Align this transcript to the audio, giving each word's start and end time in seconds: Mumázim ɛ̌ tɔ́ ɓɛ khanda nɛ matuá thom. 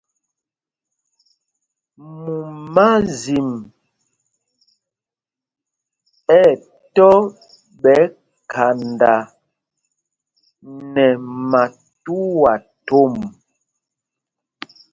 Mumázim 2.21 3.49
ɛ̌ 6.41 6.47
tɔ́ 6.95 7.15
ɓɛ 7.81 7.95
khanda 8.51 9.13
nɛ 10.93 11.05
matuá 11.51 12.53
thom. 12.87 13.13